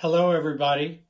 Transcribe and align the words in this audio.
Hello, 0.00 0.30
everybody. 0.30 1.02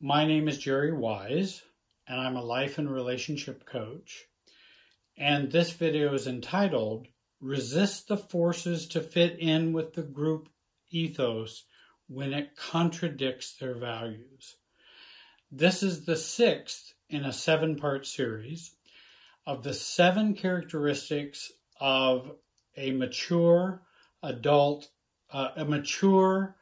My 0.00 0.24
name 0.24 0.48
is 0.48 0.56
Jerry 0.56 0.94
Wise, 0.94 1.60
and 2.08 2.18
I'm 2.18 2.36
a 2.36 2.42
life 2.42 2.78
and 2.78 2.90
relationship 2.90 3.66
coach. 3.66 4.24
And 5.18 5.52
this 5.52 5.72
video 5.72 6.14
is 6.14 6.26
entitled 6.26 7.08
Resist 7.38 8.08
the 8.08 8.16
Forces 8.16 8.88
to 8.88 9.02
Fit 9.02 9.38
In 9.38 9.74
with 9.74 9.92
the 9.92 10.02
Group 10.02 10.48
Ethos 10.88 11.66
When 12.08 12.32
It 12.32 12.56
Contradicts 12.56 13.58
Their 13.58 13.74
Values. 13.74 14.56
This 15.50 15.82
is 15.82 16.06
the 16.06 16.16
sixth 16.16 16.94
in 17.10 17.26
a 17.26 17.32
seven 17.32 17.76
part 17.76 18.06
series 18.06 18.74
of 19.46 19.64
the 19.64 19.74
seven 19.74 20.32
characteristics 20.32 21.52
of 21.78 22.36
a 22.74 22.92
mature 22.92 23.82
adult, 24.22 24.88
uh, 25.30 25.48
a 25.56 25.66
mature 25.66 26.56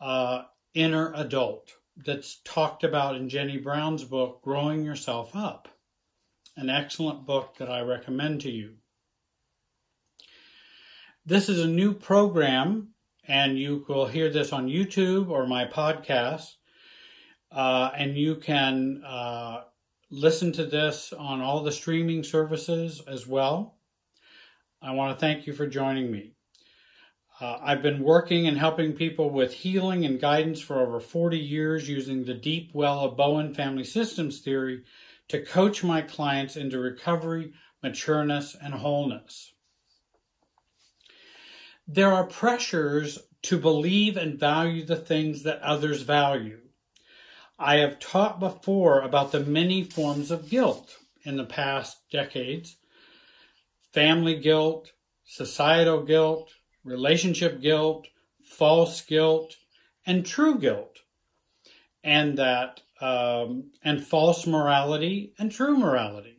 uh, 0.00 0.42
inner 0.74 1.12
adult 1.14 1.72
that's 1.96 2.40
talked 2.44 2.84
about 2.84 3.16
in 3.16 3.28
Jenny 3.28 3.58
Brown's 3.58 4.04
book, 4.04 4.40
Growing 4.42 4.84
Yourself 4.84 5.34
Up, 5.34 5.68
an 6.56 6.70
excellent 6.70 7.26
book 7.26 7.56
that 7.58 7.70
I 7.70 7.80
recommend 7.80 8.40
to 8.42 8.50
you. 8.50 8.74
This 11.24 11.48
is 11.48 11.62
a 11.62 11.68
new 11.68 11.94
program, 11.94 12.94
and 13.28 13.58
you 13.58 13.84
will 13.88 14.06
hear 14.06 14.30
this 14.30 14.52
on 14.52 14.68
YouTube 14.68 15.28
or 15.28 15.46
my 15.46 15.66
podcast, 15.66 16.54
uh, 17.52 17.90
and 17.96 18.16
you 18.16 18.36
can 18.36 19.02
uh, 19.06 19.62
listen 20.10 20.52
to 20.52 20.64
this 20.64 21.12
on 21.12 21.40
all 21.40 21.62
the 21.62 21.70
streaming 21.70 22.24
services 22.24 23.02
as 23.06 23.26
well. 23.26 23.76
I 24.80 24.92
want 24.92 25.16
to 25.16 25.20
thank 25.20 25.46
you 25.46 25.52
for 25.52 25.66
joining 25.66 26.10
me. 26.10 26.34
Uh, 27.42 27.58
I've 27.60 27.82
been 27.82 28.04
working 28.04 28.46
and 28.46 28.56
helping 28.56 28.92
people 28.92 29.28
with 29.28 29.52
healing 29.52 30.04
and 30.04 30.20
guidance 30.20 30.60
for 30.60 30.78
over 30.78 31.00
40 31.00 31.36
years 31.36 31.88
using 31.88 32.24
the 32.24 32.34
deep 32.34 32.70
well 32.72 33.00
of 33.00 33.16
Bowen 33.16 33.52
family 33.52 33.82
systems 33.82 34.38
theory 34.38 34.84
to 35.26 35.44
coach 35.44 35.82
my 35.82 36.02
clients 36.02 36.54
into 36.56 36.78
recovery, 36.78 37.52
matureness, 37.82 38.54
and 38.62 38.74
wholeness. 38.74 39.54
There 41.84 42.12
are 42.12 42.28
pressures 42.28 43.18
to 43.42 43.58
believe 43.58 44.16
and 44.16 44.38
value 44.38 44.84
the 44.84 44.94
things 44.94 45.42
that 45.42 45.60
others 45.62 46.02
value. 46.02 46.60
I 47.58 47.78
have 47.78 47.98
taught 47.98 48.38
before 48.38 49.00
about 49.00 49.32
the 49.32 49.40
many 49.40 49.82
forms 49.82 50.30
of 50.30 50.48
guilt 50.48 50.96
in 51.24 51.38
the 51.38 51.44
past 51.44 52.08
decades 52.08 52.76
family 53.92 54.38
guilt, 54.38 54.92
societal 55.24 56.04
guilt, 56.04 56.52
relationship 56.84 57.60
guilt, 57.60 58.08
false 58.42 59.00
guilt, 59.02 59.56
and 60.06 60.26
true 60.26 60.58
guilt, 60.58 61.00
and 62.02 62.38
that 62.38 62.80
um, 63.00 63.70
and 63.82 64.04
false 64.04 64.46
morality 64.46 65.34
and 65.38 65.50
true 65.50 65.76
morality, 65.76 66.38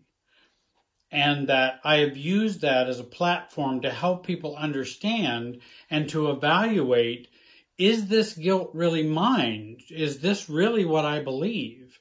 and 1.11 1.47
that 1.47 1.79
I 1.83 1.97
have 1.97 2.17
used 2.17 2.61
that 2.61 2.87
as 2.87 2.99
a 2.99 3.05
platform 3.05 3.81
to 3.81 3.89
help 3.89 4.25
people 4.25 4.55
understand 4.55 5.59
and 5.89 6.09
to 6.09 6.29
evaluate: 6.29 7.29
is 7.77 8.07
this 8.07 8.33
guilt 8.33 8.71
really 8.73 9.03
mine? 9.03 9.77
Is 9.89 10.19
this 10.19 10.49
really 10.49 10.85
what 10.85 11.05
I 11.05 11.19
believe? 11.19 11.99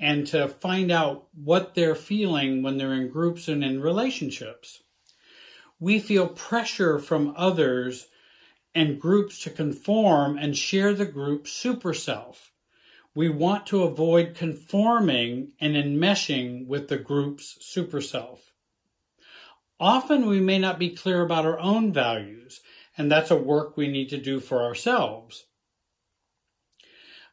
And 0.00 0.26
to 0.28 0.48
find 0.48 0.90
out 0.90 1.28
what 1.34 1.74
they're 1.74 1.94
feeling 1.94 2.62
when 2.62 2.78
they're 2.78 2.92
in 2.92 3.08
groups 3.08 3.46
and 3.46 3.64
in 3.64 3.80
relationships 3.80 4.82
we 5.84 5.98
feel 5.98 6.26
pressure 6.26 6.98
from 6.98 7.34
others 7.36 8.06
and 8.74 8.98
groups 8.98 9.38
to 9.40 9.50
conform 9.50 10.38
and 10.38 10.56
share 10.56 10.94
the 10.94 11.04
group 11.04 11.46
super 11.46 11.92
self. 11.92 12.52
We 13.14 13.28
want 13.28 13.66
to 13.66 13.82
avoid 13.82 14.34
conforming 14.34 15.52
and 15.60 15.76
enmeshing 15.76 16.66
with 16.66 16.88
the 16.88 16.96
group's 16.96 17.58
super 17.60 18.00
self. 18.00 18.54
Often 19.78 20.24
we 20.24 20.40
may 20.40 20.58
not 20.58 20.78
be 20.78 20.88
clear 20.88 21.20
about 21.20 21.44
our 21.44 21.60
own 21.60 21.92
values, 21.92 22.62
and 22.96 23.12
that's 23.12 23.30
a 23.30 23.36
work 23.36 23.76
we 23.76 23.86
need 23.86 24.08
to 24.08 24.18
do 24.18 24.40
for 24.40 24.62
ourselves. 24.62 25.44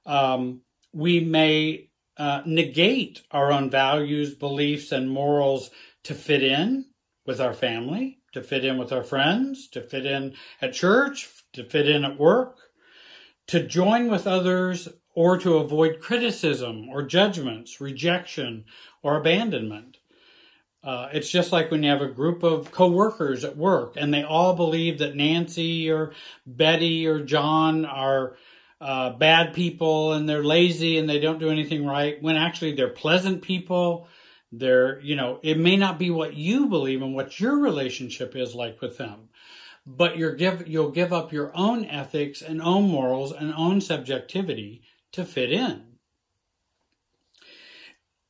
Um, 0.06 0.63
we 0.91 1.22
may 1.22 1.88
uh, 2.17 2.41
negate 2.45 3.22
our 3.31 3.50
own 3.50 3.69
values, 3.69 4.35
beliefs, 4.35 4.91
and 4.91 5.09
morals 5.09 5.69
to 6.03 6.13
fit 6.13 6.44
in 6.44 6.88
with 7.25 7.40
our 7.40 7.53
family 7.53 8.20
to 8.33 8.41
fit 8.41 8.65
in 8.65 8.77
with 8.77 8.91
our 8.91 9.03
friends, 9.03 9.67
to 9.69 9.81
fit 9.81 10.05
in 10.05 10.33
at 10.61 10.73
church, 10.73 11.29
to 11.53 11.63
fit 11.63 11.87
in 11.87 12.05
at 12.05 12.19
work, 12.19 12.57
to 13.47 13.65
join 13.65 14.09
with 14.09 14.25
others, 14.25 14.87
or 15.13 15.37
to 15.37 15.57
avoid 15.57 15.99
criticism 15.99 16.87
or 16.89 17.03
judgments, 17.03 17.81
rejection, 17.81 18.65
or 19.03 19.17
abandonment. 19.17 19.97
Uh, 20.83 21.09
it's 21.13 21.29
just 21.29 21.51
like 21.51 21.69
when 21.69 21.83
you 21.83 21.89
have 21.89 22.01
a 22.01 22.07
group 22.07 22.41
of 22.41 22.71
coworkers 22.71 23.43
at 23.43 23.57
work 23.57 23.93
and 23.97 24.13
they 24.13 24.23
all 24.23 24.55
believe 24.55 24.97
that 24.97 25.15
Nancy 25.15 25.91
or 25.91 26.11
Betty 26.45 27.05
or 27.05 27.23
John 27.23 27.85
are 27.85 28.35
uh, 28.79 29.11
bad 29.11 29.53
people 29.53 30.13
and 30.13 30.27
they're 30.27 30.43
lazy 30.43 30.97
and 30.97 31.07
they 31.07 31.19
don't 31.19 31.39
do 31.39 31.51
anything 31.51 31.85
right, 31.85 32.21
when 32.21 32.35
actually 32.35 32.73
they're 32.73 32.89
pleasant 32.89 33.43
people 33.43 34.07
there, 34.51 35.00
you 35.01 35.16
know, 35.16 35.39
it 35.41 35.57
may 35.57 35.78
not 35.78 35.97
be 35.97 36.09
what 36.09 36.34
you 36.34 36.67
believe 36.67 37.01
and 37.01 37.16
what 37.16 37.39
your 37.39 37.57
relationship 37.57 38.35
is 38.35 38.53
like 38.53 38.81
with 38.81 38.97
them, 38.97 39.29
but 39.85 40.17
you're 40.17 40.35
give, 40.35 40.67
you'll 40.67 40.91
give 40.91 41.13
up 41.13 41.31
your 41.31 41.51
own 41.56 41.85
ethics 41.85 42.41
and 42.41 42.61
own 42.61 42.90
morals 42.90 43.31
and 43.31 43.53
own 43.53 43.79
subjectivity 43.79 44.81
to 45.13 45.23
fit 45.23 45.51
in. 45.51 45.84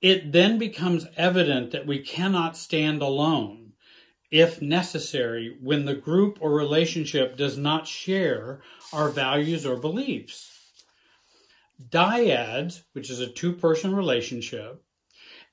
It 0.02 0.32
then 0.32 0.58
becomes 0.58 1.08
evident 1.16 1.72
that 1.72 1.86
we 1.86 2.00
cannot 2.00 2.58
stand 2.58 3.02
alone, 3.02 3.74
if 4.32 4.62
necessary, 4.62 5.58
when 5.62 5.86
the 5.86 5.94
group 5.96 6.38
or 6.42 6.52
relationship 6.52 7.38
does 7.38 7.58
not 7.58 7.88
share 7.88 8.62
our 8.94 9.10
values 9.10 9.66
or 9.66 9.76
beliefs. 9.78 10.50
Dyads, 11.90 12.84
which 12.94 13.10
is 13.10 13.20
a 13.20 13.28
two 13.28 13.54
person 13.54 13.94
relationship, 13.94 14.84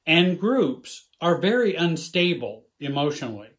and 0.08 0.40
groups 0.40 1.06
are 1.20 1.36
very 1.36 1.74
unstable 1.76 2.64
emotionally. 2.80 3.50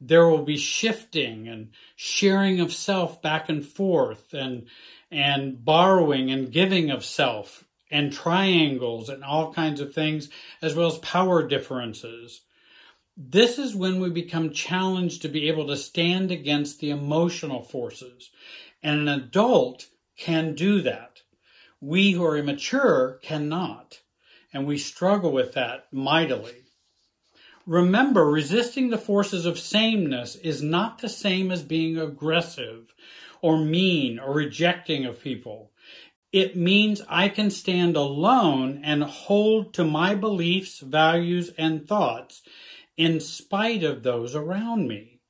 There 0.00 0.26
will 0.26 0.42
be 0.42 0.56
shifting 0.56 1.46
and 1.46 1.68
sharing 1.94 2.60
of 2.60 2.72
self 2.72 3.20
back 3.20 3.50
and 3.50 3.64
forth 3.64 4.32
and, 4.32 4.66
and 5.10 5.62
borrowing 5.62 6.30
and 6.30 6.50
giving 6.50 6.90
of 6.90 7.04
self 7.04 7.64
and 7.90 8.10
triangles 8.10 9.10
and 9.10 9.22
all 9.22 9.52
kinds 9.52 9.82
of 9.82 9.92
things, 9.92 10.30
as 10.62 10.74
well 10.74 10.86
as 10.86 10.96
power 10.98 11.46
differences. 11.46 12.40
This 13.14 13.58
is 13.58 13.74
when 13.76 14.00
we 14.00 14.08
become 14.08 14.50
challenged 14.50 15.20
to 15.22 15.28
be 15.28 15.46
able 15.48 15.66
to 15.66 15.76
stand 15.76 16.30
against 16.30 16.80
the 16.80 16.88
emotional 16.88 17.60
forces. 17.60 18.30
And 18.82 19.00
an 19.00 19.08
adult 19.08 19.88
can 20.16 20.54
do 20.54 20.80
that. 20.80 21.20
We 21.82 22.12
who 22.12 22.24
are 22.24 22.38
immature 22.38 23.20
cannot 23.22 23.98
and 24.52 24.66
we 24.66 24.78
struggle 24.78 25.32
with 25.32 25.52
that 25.54 25.86
mightily. 25.92 26.64
Remember, 27.66 28.28
resisting 28.28 28.90
the 28.90 28.98
forces 28.98 29.46
of 29.46 29.58
sameness 29.58 30.34
is 30.36 30.62
not 30.62 30.98
the 30.98 31.08
same 31.08 31.50
as 31.50 31.62
being 31.62 31.96
aggressive 31.96 32.92
or 33.40 33.58
mean 33.58 34.18
or 34.18 34.34
rejecting 34.34 35.04
of 35.04 35.22
people. 35.22 35.70
It 36.32 36.56
means 36.56 37.02
I 37.08 37.28
can 37.28 37.50
stand 37.50 37.94
alone 37.96 38.80
and 38.82 39.04
hold 39.04 39.74
to 39.74 39.84
my 39.84 40.14
beliefs, 40.14 40.80
values, 40.80 41.50
and 41.58 41.86
thoughts 41.86 42.42
in 42.96 43.20
spite 43.20 43.82
of 43.84 44.02
those 44.02 44.34
around 44.34 44.88
me, 44.88 45.20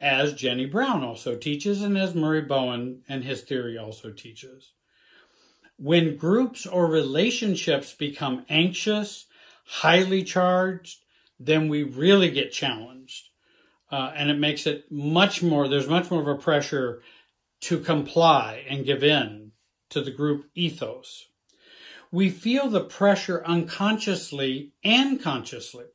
as 0.00 0.34
Jenny 0.34 0.66
Brown 0.66 1.02
also 1.02 1.36
teaches 1.36 1.82
and 1.82 1.96
as 1.96 2.14
Murray 2.14 2.42
Bowen 2.42 3.02
and 3.08 3.24
his 3.24 3.42
theory 3.42 3.78
also 3.78 4.10
teaches. 4.10 4.72
When 5.78 6.16
groups 6.16 6.66
or 6.66 6.86
relationships 6.86 7.94
become 7.94 8.44
anxious, 8.48 9.26
highly 9.64 10.24
charged, 10.24 10.98
then 11.38 11.68
we 11.68 11.84
really 11.84 12.30
get 12.30 12.52
challenged. 12.52 13.28
Uh, 13.90 14.12
and 14.14 14.28
it 14.28 14.38
makes 14.38 14.66
it 14.66 14.90
much 14.90 15.42
more, 15.42 15.68
there's 15.68 15.88
much 15.88 16.10
more 16.10 16.20
of 16.20 16.26
a 16.26 16.34
pressure 16.34 17.00
to 17.60 17.78
comply 17.78 18.64
and 18.68 18.84
give 18.84 19.02
in 19.02 19.52
to 19.90 20.02
the 20.02 20.10
group 20.10 20.50
ethos. 20.54 21.26
We 22.10 22.28
feel 22.28 22.68
the 22.68 22.84
pressure 22.84 23.42
unconsciously 23.44 24.72
and 24.82 25.22
consciously. 25.22 25.86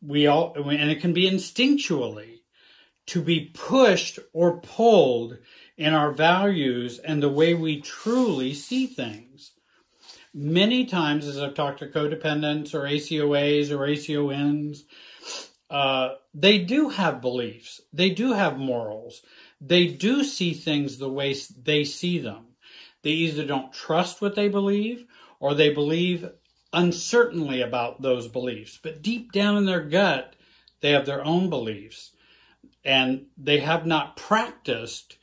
We 0.00 0.26
all, 0.26 0.54
and 0.56 0.90
it 0.90 1.00
can 1.00 1.12
be 1.12 1.30
instinctually 1.30 2.40
to 3.06 3.20
be 3.20 3.50
pushed 3.52 4.18
or 4.32 4.58
pulled 4.58 5.38
in 5.76 5.92
our 5.92 6.10
values 6.10 6.98
and 6.98 7.22
the 7.22 7.28
way 7.28 7.54
we 7.54 7.80
truly 7.80 8.54
see 8.54 8.86
things. 8.86 9.52
Many 10.32 10.84
times, 10.84 11.26
as 11.26 11.38
I've 11.38 11.54
talked 11.54 11.78
to 11.80 11.86
codependents 11.86 12.74
or 12.74 12.82
ACOAs 12.82 13.70
or 13.70 13.86
ACONs, 13.86 14.82
uh, 15.70 16.14
they 16.32 16.58
do 16.58 16.90
have 16.90 17.20
beliefs. 17.20 17.80
They 17.92 18.10
do 18.10 18.32
have 18.32 18.58
morals. 18.58 19.22
They 19.60 19.86
do 19.86 20.24
see 20.24 20.52
things 20.52 20.98
the 20.98 21.08
way 21.08 21.34
they 21.62 21.84
see 21.84 22.18
them. 22.18 22.46
They 23.02 23.10
either 23.10 23.44
don't 23.44 23.72
trust 23.72 24.20
what 24.20 24.34
they 24.34 24.48
believe 24.48 25.06
or 25.40 25.54
they 25.54 25.72
believe 25.72 26.28
uncertainly 26.72 27.60
about 27.60 28.02
those 28.02 28.28
beliefs. 28.28 28.78
But 28.82 29.02
deep 29.02 29.32
down 29.32 29.56
in 29.56 29.66
their 29.66 29.82
gut, 29.82 30.34
they 30.80 30.90
have 30.90 31.06
their 31.06 31.24
own 31.24 31.48
beliefs 31.48 32.12
and 32.84 33.26
they 33.36 33.60
have 33.60 33.86
not 33.86 34.16
practiced 34.16 35.16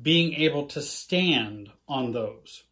being 0.00 0.34
able 0.34 0.66
to 0.66 0.82
stand 0.82 1.70
on 1.88 2.12
those. 2.12 2.64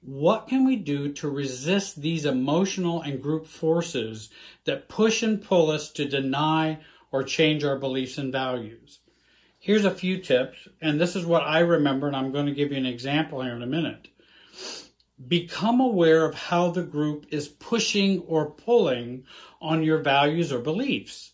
What 0.00 0.48
can 0.48 0.66
we 0.66 0.76
do 0.76 1.12
to 1.12 1.30
resist 1.30 2.00
these 2.00 2.24
emotional 2.24 3.02
and 3.02 3.22
group 3.22 3.46
forces 3.46 4.30
that 4.64 4.88
push 4.88 5.22
and 5.22 5.40
pull 5.40 5.70
us 5.70 5.90
to 5.92 6.08
deny 6.08 6.80
or 7.12 7.22
change 7.22 7.62
our 7.62 7.78
beliefs 7.78 8.18
and 8.18 8.32
values? 8.32 8.98
Here's 9.60 9.84
a 9.84 9.92
few 9.92 10.18
tips, 10.18 10.66
and 10.80 11.00
this 11.00 11.14
is 11.14 11.24
what 11.24 11.44
I 11.44 11.60
remember, 11.60 12.08
and 12.08 12.16
I'm 12.16 12.32
going 12.32 12.46
to 12.46 12.52
give 12.52 12.72
you 12.72 12.78
an 12.78 12.86
example 12.86 13.42
here 13.42 13.54
in 13.54 13.62
a 13.62 13.66
minute. 13.66 14.08
Become 15.28 15.80
aware 15.80 16.24
of 16.24 16.34
how 16.34 16.70
the 16.70 16.82
group 16.82 17.26
is 17.30 17.46
pushing 17.46 18.22
or 18.22 18.50
pulling 18.50 19.24
on 19.60 19.84
your 19.84 19.98
values 19.98 20.52
or 20.52 20.58
beliefs. 20.58 21.30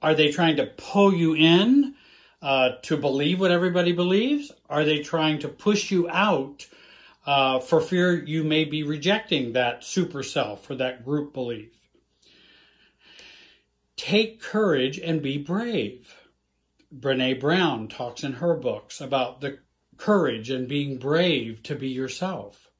Are 0.00 0.14
they 0.14 0.32
trying 0.32 0.56
to 0.56 0.66
pull 0.66 1.12
you 1.12 1.34
in 1.34 1.94
uh, 2.42 2.70
to 2.82 2.96
believe 2.96 3.40
what 3.40 3.50
everybody 3.50 3.92
believes? 3.92 4.52
Are 4.68 4.84
they 4.84 5.00
trying 5.00 5.38
to 5.40 5.48
push 5.48 5.90
you 5.90 6.08
out 6.08 6.66
uh, 7.26 7.58
for 7.60 7.80
fear 7.80 8.14
you 8.14 8.42
may 8.42 8.64
be 8.64 8.82
rejecting 8.82 9.52
that 9.52 9.84
super 9.84 10.22
self 10.22 10.68
or 10.70 10.74
that 10.76 11.04
group 11.04 11.32
belief? 11.34 11.74
Take 13.96 14.40
courage 14.40 14.98
and 14.98 15.20
be 15.20 15.36
brave. 15.36 16.16
Brene 16.94 17.38
Brown 17.38 17.86
talks 17.86 18.24
in 18.24 18.34
her 18.34 18.54
books 18.54 19.00
about 19.00 19.40
the 19.40 19.58
courage 19.98 20.50
and 20.50 20.66
being 20.66 20.96
brave 20.96 21.62
to 21.64 21.74
be 21.74 21.88
yourself. 21.88 22.70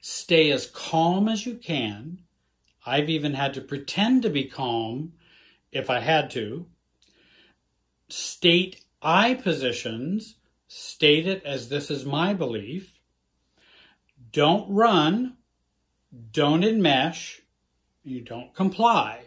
Stay 0.00 0.50
as 0.50 0.66
calm 0.66 1.28
as 1.28 1.46
you 1.46 1.54
can. 1.54 2.22
I've 2.86 3.08
even 3.08 3.34
had 3.34 3.54
to 3.54 3.60
pretend 3.60 4.22
to 4.22 4.30
be 4.30 4.44
calm 4.44 5.12
if 5.70 5.90
I 5.90 6.00
had 6.00 6.30
to. 6.32 6.66
State 8.08 8.84
I 9.02 9.34
positions, 9.34 10.36
state 10.66 11.26
it 11.26 11.44
as 11.44 11.68
this 11.68 11.90
is 11.90 12.04
my 12.04 12.34
belief. 12.34 12.98
Don't 14.32 14.70
run, 14.70 15.36
don't 16.32 16.62
enmesh, 16.62 17.40
you 18.02 18.20
don't 18.20 18.54
comply. 18.54 19.24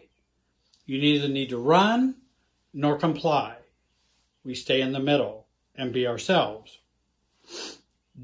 You 0.86 1.00
neither 1.00 1.28
need 1.28 1.50
to 1.50 1.58
run 1.58 2.16
nor 2.74 2.98
comply. 2.98 3.58
We 4.44 4.56
stay 4.56 4.82
in 4.82 4.94
the 4.94 5.00
middle 5.00 5.48
and 5.76 5.92
be 5.92 6.08
ourselves. 6.08 6.80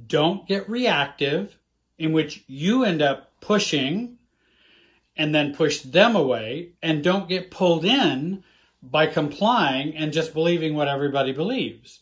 Don't 0.07 0.47
get 0.47 0.69
reactive, 0.69 1.57
in 1.97 2.13
which 2.13 2.43
you 2.47 2.83
end 2.83 3.01
up 3.01 3.31
pushing 3.41 4.17
and 5.15 5.33
then 5.35 5.53
push 5.53 5.81
them 5.81 6.15
away, 6.15 6.71
and 6.81 7.03
don't 7.03 7.29
get 7.29 7.51
pulled 7.51 7.85
in 7.85 8.43
by 8.83 9.07
complying 9.07 9.95
and 9.95 10.11
just 10.11 10.33
believing 10.33 10.75
what 10.75 10.87
everybody 10.87 11.31
believes. 11.31 12.01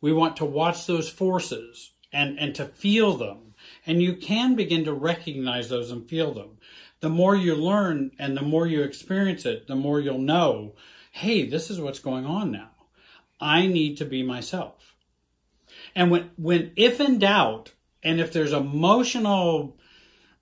We 0.00 0.12
want 0.12 0.36
to 0.36 0.44
watch 0.44 0.86
those 0.86 1.10
forces 1.10 1.92
and, 2.12 2.38
and 2.38 2.54
to 2.54 2.66
feel 2.66 3.16
them. 3.16 3.54
And 3.86 4.02
you 4.02 4.14
can 4.14 4.54
begin 4.54 4.84
to 4.84 4.92
recognize 4.92 5.68
those 5.68 5.90
and 5.90 6.08
feel 6.08 6.32
them. 6.32 6.58
The 7.00 7.08
more 7.08 7.34
you 7.34 7.54
learn 7.54 8.12
and 8.18 8.36
the 8.36 8.42
more 8.42 8.66
you 8.66 8.82
experience 8.82 9.44
it, 9.44 9.66
the 9.66 9.76
more 9.76 10.00
you'll 10.00 10.18
know 10.18 10.74
hey, 11.12 11.44
this 11.44 11.70
is 11.70 11.80
what's 11.80 11.98
going 11.98 12.24
on 12.24 12.52
now. 12.52 12.70
I 13.40 13.66
need 13.66 13.96
to 13.96 14.04
be 14.04 14.22
myself. 14.22 14.94
And 15.94 16.10
when, 16.10 16.30
when, 16.36 16.70
if 16.76 17.00
in 17.00 17.18
doubt, 17.18 17.72
and 18.02 18.20
if 18.20 18.32
there's 18.32 18.52
emotional 18.52 19.76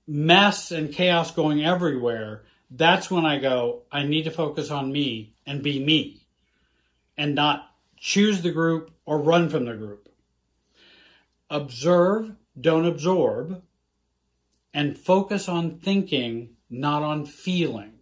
mess 0.06 0.70
and 0.70 0.92
chaos 0.92 1.30
going 1.30 1.64
everywhere, 1.64 2.44
that's 2.70 3.10
when 3.10 3.24
I 3.24 3.38
go, 3.38 3.82
I 3.90 4.04
need 4.04 4.24
to 4.24 4.30
focus 4.30 4.70
on 4.70 4.92
me 4.92 5.32
and 5.48 5.62
be 5.62 5.82
me 5.82 6.26
and 7.16 7.34
not 7.34 7.74
choose 7.98 8.42
the 8.42 8.52
group 8.52 8.92
or 9.06 9.18
run 9.18 9.48
from 9.48 9.64
the 9.64 9.74
group. 9.74 10.08
Observe, 11.50 12.36
don't 12.60 12.86
absorb, 12.86 13.62
and 14.74 14.98
focus 14.98 15.48
on 15.48 15.78
thinking, 15.78 16.50
not 16.70 17.02
on 17.02 17.24
feeling 17.24 17.94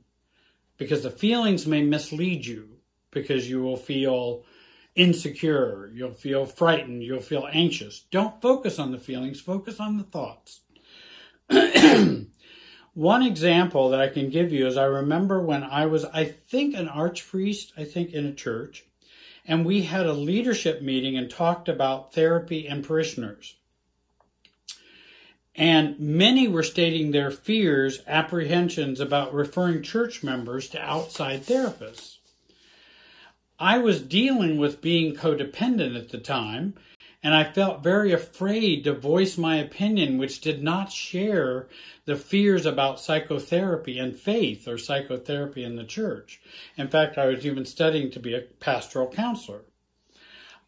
because 0.77 1.03
the 1.03 1.11
feelings 1.11 1.67
may 1.67 1.83
mislead 1.83 2.45
you 2.45 2.79
because 3.11 3.49
you 3.49 3.63
will 3.63 3.77
feel 3.77 4.45
insecure, 4.95 5.91
you'll 5.95 6.13
feel 6.13 6.45
frightened, 6.45 7.03
you'll 7.03 7.21
feel 7.21 7.49
anxious. 7.53 8.01
Don't 8.11 8.43
focus 8.43 8.79
on 8.79 8.93
the 8.93 8.99
feelings, 8.99 9.41
focus 9.41 9.79
on 9.81 9.99
the 9.99 10.05
thoughts. 10.05 10.61
One 12.97 13.23
example 13.23 13.91
that 13.91 14.01
I 14.01 14.09
can 14.09 14.31
give 14.31 14.55
you 14.55 14.67
is 14.67 14.79
I 14.79 14.87
remember 14.87 15.39
when 15.39 15.63
I 15.63 15.85
was, 15.85 16.07
I 16.07 16.25
think, 16.25 16.75
an 16.75 16.89
archpriest, 16.89 17.73
I 17.77 17.85
think, 17.85 18.15
in 18.15 18.25
a 18.25 18.33
church, 18.33 18.87
and 19.47 19.67
we 19.67 19.83
had 19.83 20.07
a 20.07 20.15
leadership 20.15 20.81
meeting 20.81 21.15
and 21.15 21.29
talked 21.29 21.69
about 21.69 22.15
therapy 22.15 22.67
and 22.67 22.83
parishioners. 22.83 23.57
And 25.55 26.01
many 26.01 26.49
were 26.49 26.63
stating 26.63 27.11
their 27.11 27.31
fears, 27.31 28.01
apprehensions 28.07 28.99
about 28.99 29.35
referring 29.35 29.83
church 29.83 30.23
members 30.23 30.67
to 30.71 30.81
outside 30.81 31.43
therapists. 31.45 32.17
I 33.59 33.77
was 33.77 34.01
dealing 34.01 34.57
with 34.57 34.81
being 34.81 35.15
codependent 35.15 35.99
at 35.99 36.09
the 36.09 36.19
time, 36.19 36.73
and 37.27 37.35
I 37.35 37.43
felt 37.43 37.83
very 37.83 38.13
afraid 38.13 38.85
to 38.85 38.93
voice 38.93 39.37
my 39.37 39.57
opinion, 39.57 40.17
which 40.17 40.41
did 40.41 40.63
not 40.63 40.93
share 40.93 41.67
the 42.05 42.15
fears 42.15 42.65
about 42.65 43.01
psychotherapy 43.01 43.99
and 43.99 44.17
faith 44.17 44.69
or 44.69 44.79
psychotherapy 44.79 45.65
in 45.65 45.75
the 45.75 45.83
church. 45.83 46.41
In 46.77 46.87
fact, 46.87 47.19
I 47.19 47.27
was 47.27 47.45
even 47.45 47.65
studying 47.65 48.13
to 48.13 48.21
be 48.21 48.33
a 48.33 48.43
pastoral 48.43 49.09
counselor. 49.09 49.63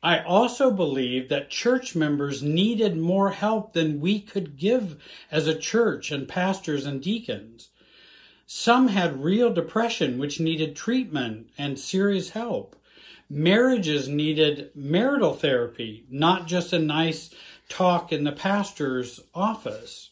I 0.02 0.19
also 0.19 0.72
believed 0.72 1.28
that 1.28 1.49
church 1.49 1.94
members 1.94 2.43
needed 2.43 2.96
more 2.96 3.31
help 3.31 3.72
than 3.72 4.00
we 4.00 4.20
could 4.20 4.56
give 4.56 5.00
as 5.31 5.46
a 5.46 5.56
church 5.56 6.11
and 6.11 6.26
pastors 6.26 6.84
and 6.87 7.00
deacons. 7.00 7.69
Some 8.46 8.88
had 8.88 9.22
real 9.22 9.54
depression, 9.54 10.19
which 10.19 10.40
needed 10.40 10.75
treatment 10.75 11.50
and 11.56 11.78
serious 11.78 12.31
help. 12.31 12.75
Marriages 13.30 14.08
needed 14.08 14.70
marital 14.75 15.34
therapy, 15.34 16.04
not 16.10 16.46
just 16.46 16.72
a 16.72 16.78
nice 16.78 17.34
talk 17.69 18.12
in 18.12 18.25
the 18.25 18.32
pastor's 18.32 19.20
office. 19.35 20.11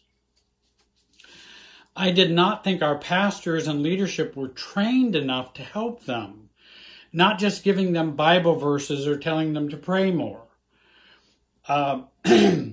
I 1.97 2.11
did 2.11 2.31
not 2.31 2.63
think 2.63 2.83
our 2.83 2.99
pastors 2.99 3.67
and 3.67 3.83
leadership 3.83 4.37
were 4.37 4.49
trained 4.49 5.17
enough 5.17 5.55
to 5.55 5.63
help 5.63 6.05
them 6.05 6.47
not 7.17 7.39
just 7.39 7.65
giving 7.65 7.95
them 7.95 8.15
Bible 8.15 8.57
verses 8.57 9.07
or 9.07 9.19
telling 9.19 9.55
them 9.55 9.71
to 9.71 9.77
pray 9.79 10.11
more. 10.11 10.43
Uh, 11.67 12.03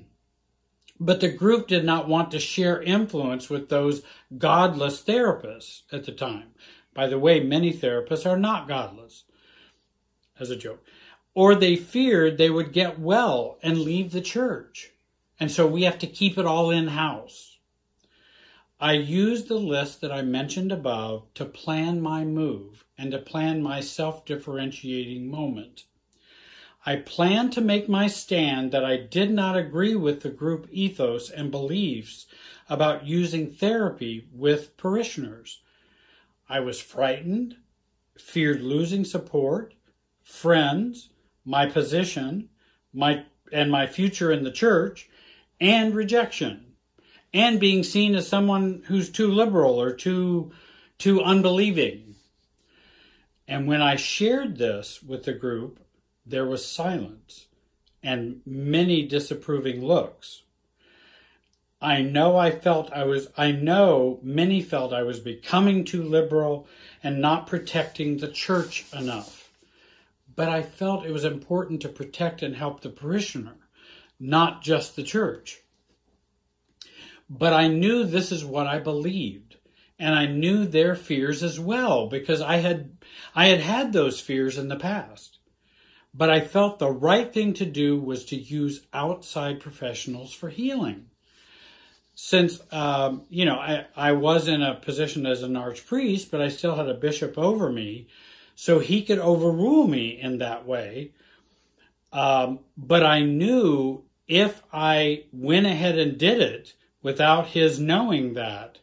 but 1.00 1.22
the 1.22 1.32
group 1.32 1.68
did 1.70 1.86
not 1.86 2.10
want 2.10 2.30
to 2.32 2.40
share 2.40 2.82
influence 2.82 3.50
with 3.50 3.70
those 3.70 4.04
godless 4.38 5.02
therapists 5.02 5.84
at 5.94 6.06
the 6.06 6.12
time. 6.12 6.50
By 6.94 7.08
the 7.08 7.18
way, 7.18 7.40
many 7.40 7.74
therapists 7.74 8.30
are 8.30 8.38
not 8.38 8.68
godless, 8.68 9.24
as 10.40 10.50
a 10.50 10.56
joke. 10.56 10.84
Or 11.34 11.56
they 11.56 11.76
feared 11.76 12.38
they 12.38 12.50
would 12.50 12.74
get 12.74 13.00
well 13.00 13.58
and 13.64 13.80
leave 13.80 14.12
the 14.12 14.22
church. 14.22 14.92
And 15.40 15.52
so 15.52 15.66
we 15.68 15.84
have 15.84 16.00
to 16.00 16.08
keep 16.08 16.38
it 16.38 16.46
all 16.46 16.70
in 16.70 16.90
house. 16.90 17.58
I 18.80 18.94
used 18.94 19.48
the 19.48 19.60
list 19.60 20.02
that 20.02 20.12
I 20.12 20.22
mentioned 20.22 20.72
above 20.72 21.34
to 21.36 21.46
plan 21.46 22.02
my 22.02 22.26
move 22.26 22.84
and 22.98 23.12
to 23.12 23.18
plan 23.18 23.64
my 23.64 23.80
self 23.80 24.26
differentiating 24.26 25.30
moment. 25.30 25.86
I 26.86 26.98
planned 26.98 27.54
to 27.54 27.62
make 27.62 27.88
my 27.88 28.08
stand 28.08 28.74
that 28.74 28.84
I 28.84 28.98
did 28.98 29.32
not 29.32 29.56
agree 29.56 29.96
with 29.96 30.22
the 30.22 30.30
group 30.30 30.68
ethos 30.70 31.30
and 31.30 31.50
beliefs 31.50 32.26
about 32.70 33.08
using 33.08 33.50
therapy 33.50 34.28
with 34.34 34.76
parishioners. 34.76 35.62
I 36.50 36.60
was 36.60 36.82
frightened, 36.82 37.56
feared 38.18 38.62
losing 38.62 39.06
support, 39.06 39.76
friends, 40.24 41.10
my 41.46 41.66
position, 41.66 42.50
my 42.94 43.26
and 43.52 43.70
my 43.70 43.86
future 43.86 44.32
in 44.32 44.44
the 44.44 44.52
church, 44.52 45.10
and 45.62 45.94
rejection, 45.94 46.74
and 47.34 47.60
being 47.60 47.84
seen 47.84 48.16
as 48.16 48.28
someone 48.28 48.84
who's 48.88 49.10
too 49.10 49.30
liberal 49.30 49.80
or 49.80 49.94
too 49.94 50.52
too 50.98 51.22
unbelieving 51.22 52.14
and 53.48 53.68
when 53.68 53.82
I 53.82 53.96
shared 53.96 54.58
this 54.58 55.04
with 55.04 55.24
the 55.24 55.34
group, 55.34 55.80
there 56.26 56.46
was 56.46 56.66
silence 56.66 57.48
and 58.02 58.42
many 58.46 59.06
disapproving 59.08 59.84
looks. 59.84 60.44
I 61.82 62.02
know 62.02 62.38
I 62.38 62.52
felt 62.52 62.92
I 62.94 63.04
was, 63.04 63.28
I 63.38 63.52
know 63.52 64.20
many 64.24 64.62
felt 64.62 64.94
I 64.94 65.04
was 65.04 65.20
becoming 65.20 65.84
too 65.84 66.02
liberal 66.02 66.68
and 67.04 67.20
not 67.20 67.48
protecting 67.48 68.18
the 68.18 68.30
church 68.30 68.86
enough. 68.94 69.43
But 70.36 70.50
I 70.50 70.62
felt 70.62 71.06
it 71.06 71.12
was 71.12 71.26
important 71.26 71.82
to 71.82 71.90
protect 71.90 72.42
and 72.42 72.56
help 72.56 72.82
the 72.82 72.90
parishioner, 72.90 73.56
not 74.20 74.62
just 74.62 74.96
the 74.96 75.04
church. 75.04 75.62
But 77.30 77.54
I 77.54 77.68
knew 77.68 78.04
this 78.04 78.32
is 78.32 78.44
what 78.44 78.68
I 78.68 78.80
believed. 78.80 79.58
And 80.00 80.16
I 80.16 80.26
knew 80.26 80.66
their 80.66 80.96
fears 80.96 81.44
as 81.44 81.60
well 81.60 82.08
because 82.08 82.42
I 82.42 82.58
had, 82.58 82.98
I 83.36 83.48
had 83.48 83.62
had 83.62 83.94
those 83.94 84.20
fears 84.20 84.58
in 84.58 84.68
the 84.68 84.76
past. 84.76 85.38
But 86.14 86.30
I 86.30 86.42
felt 86.42 86.78
the 86.80 86.92
right 86.92 87.34
thing 87.34 87.54
to 87.56 87.66
do 87.66 88.00
was 88.00 88.26
to 88.26 88.36
use 88.36 88.86
outside 88.94 89.60
professionals 89.60 90.34
for 90.34 90.50
healing. 90.50 91.10
Since, 92.16 92.62
um, 92.72 93.24
you 93.30 93.46
know, 93.46 93.56
I, 93.56 93.86
I 93.96 94.12
was 94.12 94.48
in 94.48 94.62
a 94.62 94.76
position 94.76 95.26
as 95.26 95.42
an 95.42 95.54
archpriest, 95.54 96.30
but 96.30 96.42
I 96.42 96.50
still 96.50 96.76
had 96.76 96.88
a 96.88 96.94
bishop 96.94 97.38
over 97.38 97.72
me, 97.72 98.08
so 98.56 98.80
he 98.80 99.04
could 99.04 99.20
overrule 99.20 99.88
me 99.88 100.20
in 100.20 100.38
that 100.38 100.66
way. 100.66 101.12
Um, 102.12 102.60
but 102.78 103.04
I 103.04 103.22
knew 103.22 104.04
if 104.28 104.62
I 104.72 105.26
went 105.32 105.66
ahead 105.66 105.98
and 105.98 106.18
did 106.18 106.40
it 106.40 106.74
without 107.02 107.48
his 107.48 107.80
knowing 107.80 108.34
that, 108.34 108.80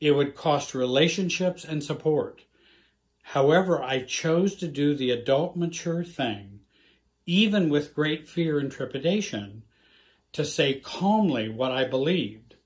it 0.00 0.12
would 0.12 0.34
cost 0.34 0.74
relationships 0.74 1.64
and 1.64 1.82
support. 1.82 2.42
However, 3.22 3.82
I 3.82 4.02
chose 4.02 4.54
to 4.56 4.68
do 4.68 4.94
the 4.94 5.10
adult 5.10 5.56
mature 5.56 6.04
thing, 6.04 6.60
even 7.26 7.68
with 7.68 7.94
great 7.94 8.28
fear 8.28 8.58
and 8.58 8.70
trepidation, 8.70 9.64
to 10.32 10.44
say 10.44 10.74
calmly 10.74 11.48
what 11.48 11.72
I 11.72 11.84
believed. 11.84 12.56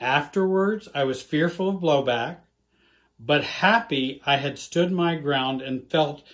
Afterwards, 0.00 0.88
I 0.94 1.04
was 1.04 1.22
fearful 1.22 1.68
of 1.68 1.82
blowback, 1.82 2.38
but 3.18 3.44
happy 3.44 4.20
I 4.26 4.36
had 4.36 4.58
stood 4.58 4.92
my 4.92 5.16
ground 5.16 5.62
and 5.62 5.90
felt 5.90 6.24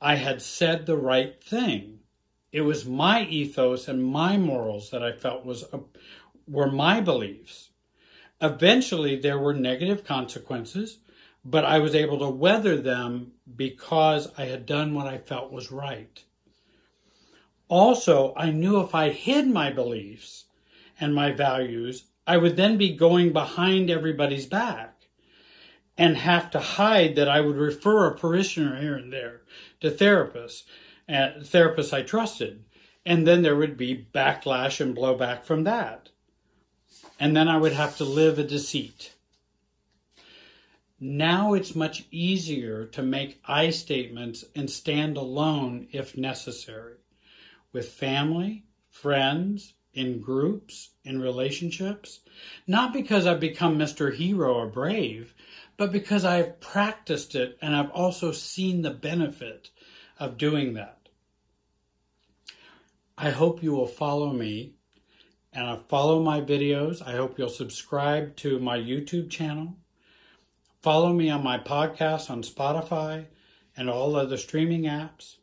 I 0.00 0.16
had 0.16 0.42
said 0.42 0.86
the 0.86 0.96
right 0.96 1.42
thing. 1.42 2.00
It 2.52 2.60
was 2.62 2.86
my 2.86 3.24
ethos 3.24 3.88
and 3.88 4.04
my 4.04 4.36
morals 4.36 4.90
that 4.90 5.02
I 5.02 5.12
felt 5.12 5.44
was 5.44 5.64
were 6.46 6.70
my 6.70 7.00
beliefs. 7.00 7.70
Eventually, 8.40 9.16
there 9.16 9.38
were 9.38 9.54
negative 9.54 10.04
consequences, 10.04 10.98
but 11.44 11.64
I 11.64 11.78
was 11.78 11.94
able 11.94 12.18
to 12.18 12.28
weather 12.28 12.76
them 12.76 13.32
because 13.56 14.28
I 14.36 14.44
had 14.44 14.66
done 14.66 14.94
what 14.94 15.06
I 15.06 15.18
felt 15.18 15.52
was 15.52 15.72
right. 15.72 16.22
Also, 17.68 18.32
I 18.36 18.50
knew 18.50 18.80
if 18.80 18.94
I 18.94 19.10
hid 19.10 19.48
my 19.48 19.72
beliefs 19.72 20.44
and 21.00 21.14
my 21.14 21.32
values, 21.32 22.04
I 22.26 22.36
would 22.36 22.56
then 22.56 22.76
be 22.76 22.94
going 22.94 23.32
behind 23.32 23.90
everybody's 23.90 24.46
back 24.46 24.95
and 25.98 26.16
have 26.18 26.50
to 26.50 26.60
hide 26.60 27.16
that 27.16 27.28
I 27.28 27.40
would 27.40 27.56
refer 27.56 28.06
a 28.06 28.16
parishioner 28.16 28.80
here 28.80 28.96
and 28.96 29.12
there 29.12 29.42
to 29.80 29.90
therapists, 29.90 30.64
and 31.08 31.42
therapists 31.42 31.92
I 31.92 32.02
trusted. 32.02 32.64
And 33.04 33.26
then 33.26 33.42
there 33.42 33.56
would 33.56 33.76
be 33.76 34.06
backlash 34.12 34.80
and 34.80 34.96
blowback 34.96 35.44
from 35.44 35.64
that 35.64 36.10
and 37.18 37.36
then 37.36 37.48
I 37.48 37.56
would 37.56 37.72
have 37.72 37.96
to 37.98 38.04
live 38.04 38.38
a 38.38 38.44
deceit. 38.44 39.14
Now 40.98 41.54
it's 41.54 41.74
much 41.74 42.04
easier 42.10 42.86
to 42.86 43.02
make 43.02 43.40
I 43.44 43.70
statements 43.70 44.44
and 44.54 44.70
stand 44.70 45.16
alone 45.16 45.88
if 45.92 46.16
necessary, 46.16 46.96
with 47.72 47.88
family, 47.88 48.64
friends, 48.90 49.74
in 49.92 50.20
groups, 50.20 50.90
in 51.04 51.20
relationships, 51.20 52.20
not 52.66 52.92
because 52.92 53.26
I've 53.26 53.40
become 53.40 53.78
Mr. 53.78 54.14
Hero 54.14 54.54
or 54.54 54.66
brave, 54.66 55.34
but 55.76 55.92
because 55.92 56.24
I've 56.24 56.60
practiced 56.60 57.34
it 57.34 57.58
and 57.60 57.74
I've 57.74 57.90
also 57.90 58.32
seen 58.32 58.82
the 58.82 58.90
benefit 58.90 59.70
of 60.18 60.38
doing 60.38 60.74
that. 60.74 61.08
I 63.18 63.30
hope 63.30 63.62
you 63.62 63.72
will 63.72 63.86
follow 63.86 64.32
me 64.32 64.74
and 65.52 65.80
follow 65.88 66.22
my 66.22 66.40
videos. 66.40 67.06
I 67.06 67.12
hope 67.12 67.38
you'll 67.38 67.48
subscribe 67.48 68.36
to 68.36 68.58
my 68.58 68.76
YouTube 68.78 69.30
channel. 69.30 69.76
Follow 70.82 71.12
me 71.12 71.30
on 71.30 71.42
my 71.42 71.58
podcast 71.58 72.30
on 72.30 72.42
Spotify 72.42 73.26
and 73.76 73.88
all 73.88 74.16
other 74.16 74.36
streaming 74.36 74.82
apps. 74.82 75.36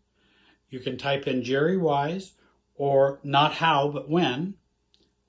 You 0.70 0.80
can 0.80 0.98
type 0.98 1.28
in 1.28 1.44
Jerry 1.44 1.78
Wise 1.78 2.34
or 2.75 3.20
Not 3.24 3.54
How 3.54 3.88
But 3.90 4.10
When, 4.10 4.56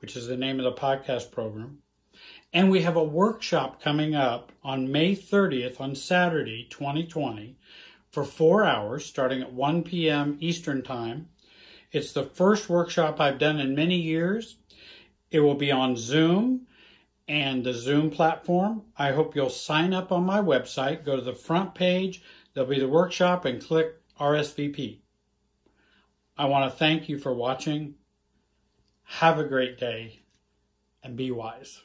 which 0.00 0.16
is 0.16 0.26
the 0.26 0.36
name 0.36 0.58
of 0.58 0.64
the 0.64 0.80
podcast 0.80 1.30
program. 1.30 1.83
And 2.54 2.70
we 2.70 2.80
have 2.82 2.96
a 2.96 3.04
workshop 3.04 3.82
coming 3.82 4.14
up 4.14 4.52
on 4.62 4.90
May 4.90 5.14
30th 5.14 5.80
on 5.80 5.94
Saturday, 5.94 6.66
2020, 6.70 7.58
for 8.10 8.24
four 8.24 8.64
hours, 8.64 9.04
starting 9.04 9.42
at 9.42 9.52
1 9.52 9.82
p.m. 9.82 10.38
Eastern 10.40 10.80
Time. 10.80 11.28
It's 11.92 12.12
the 12.12 12.24
first 12.24 12.70
workshop 12.70 13.20
I've 13.20 13.38
done 13.38 13.60
in 13.60 13.74
many 13.74 13.96
years 13.96 14.56
it 15.34 15.40
will 15.40 15.56
be 15.56 15.72
on 15.72 15.96
Zoom 15.96 16.68
and 17.26 17.64
the 17.64 17.74
Zoom 17.74 18.08
platform. 18.08 18.82
I 18.96 19.10
hope 19.10 19.34
you'll 19.34 19.50
sign 19.50 19.92
up 19.92 20.12
on 20.12 20.24
my 20.24 20.40
website. 20.40 21.04
Go 21.04 21.16
to 21.16 21.22
the 21.22 21.32
front 21.32 21.74
page, 21.74 22.22
there'll 22.52 22.70
be 22.70 22.78
the 22.78 22.86
workshop, 22.86 23.44
and 23.44 23.60
click 23.60 24.00
RSVP. 24.20 25.00
I 26.38 26.44
want 26.44 26.70
to 26.70 26.78
thank 26.78 27.08
you 27.08 27.18
for 27.18 27.34
watching. 27.34 27.96
Have 29.02 29.40
a 29.40 29.44
great 29.44 29.76
day 29.76 30.20
and 31.02 31.16
be 31.16 31.32
wise. 31.32 31.82